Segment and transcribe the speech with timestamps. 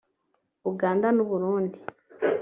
[0.71, 1.77] Uganda n’Uburundi